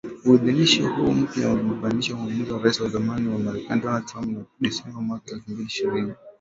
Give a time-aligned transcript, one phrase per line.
[0.25, 5.01] Uidhinishaji huo mpya unabatilisha uamuzi wa Rais wa zamani wa Marekani Donald Trump wa Disemba
[5.01, 6.13] mwaka elfu mbili ishirini